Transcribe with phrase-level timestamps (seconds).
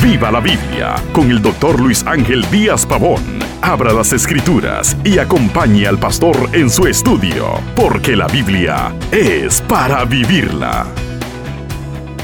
[0.00, 3.20] Viva la Biblia con el doctor Luis Ángel Díaz Pavón.
[3.62, 10.04] Abra las escrituras y acompañe al pastor en su estudio, porque la Biblia es para
[10.04, 10.86] vivirla.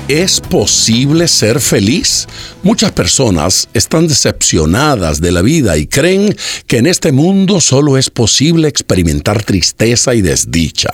[0.06, 2.28] ¿Es posible ser feliz?
[2.62, 6.36] Muchas personas están decepcionadas de la vida y creen
[6.68, 10.90] que en este mundo solo es posible experimentar tristeza y desdicha.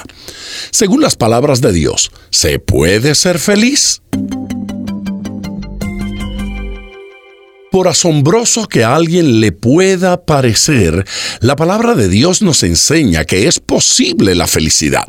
[0.70, 4.00] Según las palabras de Dios, ¿se puede ser feliz?
[7.74, 11.04] Por asombroso que a alguien le pueda parecer,
[11.40, 15.08] la palabra de Dios nos enseña que es posible la felicidad.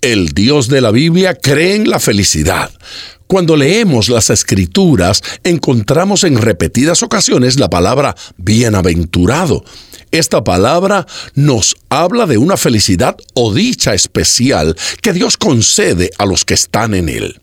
[0.00, 2.70] El Dios de la Biblia cree en la felicidad.
[3.26, 9.62] Cuando leemos las escrituras, encontramos en repetidas ocasiones la palabra bienaventurado.
[10.10, 16.46] Esta palabra nos habla de una felicidad o dicha especial que Dios concede a los
[16.46, 17.38] que están en Él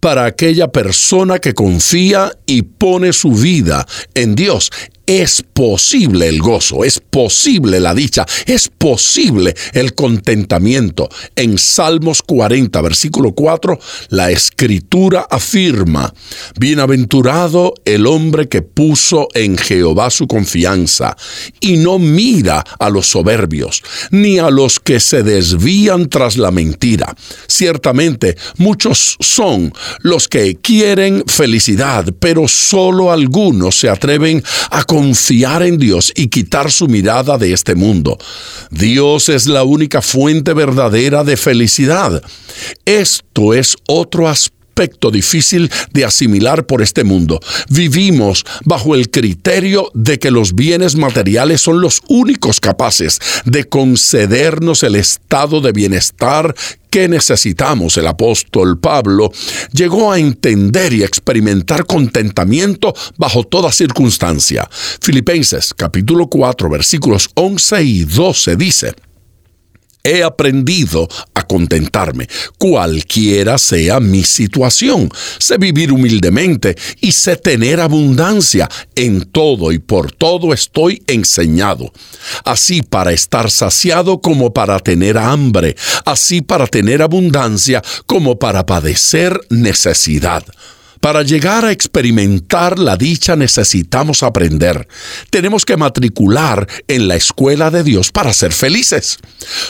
[0.00, 4.70] para aquella persona que confía y pone su vida en Dios
[5.08, 11.08] es posible el gozo, es posible la dicha, es posible el contentamiento.
[11.34, 16.12] En Salmos 40, versículo 4, la escritura afirma,
[16.60, 21.16] Bienaventurado el hombre que puso en Jehová su confianza
[21.58, 27.16] y no mira a los soberbios, ni a los que se desvían tras la mentira.
[27.46, 35.78] Ciertamente, muchos son los que quieren felicidad, pero solo algunos se atreven a confiar en
[35.78, 38.18] Dios y quitar su mirada de este mundo.
[38.72, 42.20] Dios es la única fuente verdadera de felicidad.
[42.84, 44.57] Esto es otro aspecto
[45.10, 47.40] difícil de asimilar por este mundo.
[47.68, 54.82] Vivimos bajo el criterio de que los bienes materiales son los únicos capaces de concedernos
[54.82, 56.54] el estado de bienestar
[56.90, 57.96] que necesitamos.
[57.96, 59.30] El apóstol Pablo
[59.72, 64.68] llegó a entender y experimentar contentamiento bajo toda circunstancia.
[65.00, 68.94] Filipenses capítulo 4 versículos 11 y 12 dice,
[70.10, 75.10] he aprendido a contentarme, cualquiera sea mi situación.
[75.38, 78.68] Sé vivir humildemente y sé tener abundancia.
[78.94, 81.92] En todo y por todo estoy enseñado.
[82.44, 89.40] Así para estar saciado como para tener hambre, así para tener abundancia como para padecer
[89.50, 90.44] necesidad.
[91.00, 94.88] Para llegar a experimentar la dicha necesitamos aprender.
[95.30, 99.18] Tenemos que matricular en la escuela de Dios para ser felices.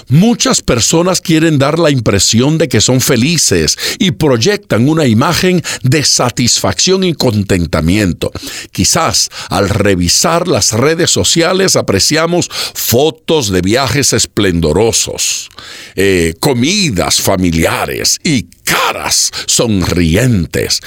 [0.09, 6.05] Muchas personas quieren dar la impresión de que son felices y proyectan una imagen de
[6.05, 8.31] satisfacción y contentamiento.
[8.73, 15.51] Quizás al revisar las redes sociales apreciamos fotos de viajes esplendorosos,
[15.97, 20.81] eh, comidas familiares y caras sonrientes.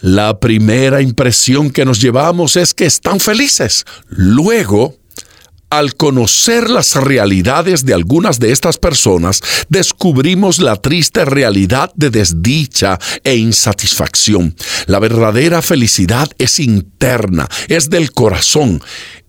[0.00, 3.84] La primera impresión que nos llevamos es que están felices.
[4.08, 4.96] Luego,
[5.68, 12.98] al conocer las realidades de algunas de estas personas, descubrimos la triste realidad de desdicha
[13.24, 14.54] e insatisfacción.
[14.86, 18.80] La verdadera felicidad es interna, es del corazón.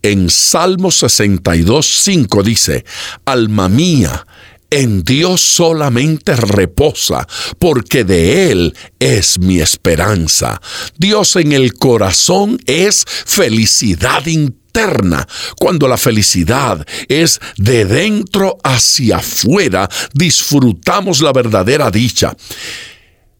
[0.03, 2.85] En Salmo 62, 5 dice,
[3.25, 4.25] Alma mía,
[4.69, 7.27] en Dios solamente reposa,
[7.59, 10.61] porque de Él es mi esperanza.
[10.97, 15.27] Dios en el corazón es felicidad interna.
[15.57, 22.35] Cuando la felicidad es de dentro hacia afuera, disfrutamos la verdadera dicha.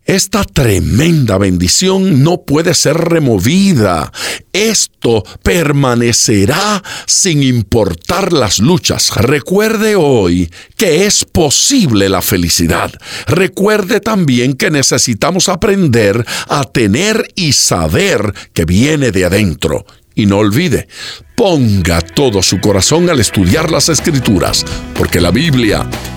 [0.08, 4.14] Esta tremenda bendición no puede ser removida.
[4.54, 9.14] Esto permanecerá sin importar las luchas.
[9.18, 12.90] Recuerde hoy que es posible la felicidad.
[13.28, 19.86] Recuerde también que necesitamos aprender a tener y saber que viene de adentro.
[20.16, 20.88] Y no olvide,
[21.36, 24.66] ponga todo su corazón al estudiar las escrituras,
[24.96, 25.86] porque la Biblia